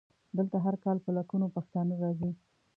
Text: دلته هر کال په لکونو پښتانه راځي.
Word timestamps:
دلته 0.37 0.57
هر 0.65 0.75
کال 0.83 0.97
په 1.05 1.09
لکونو 1.17 1.45
پښتانه 1.55 1.93
راځي. 2.03 2.31